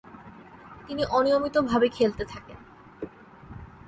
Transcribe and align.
তিনি 0.87 1.03
অনিয়মিতভাবে 1.09 1.87
খেলতে 1.89 2.23
থাকেন। 2.25 2.59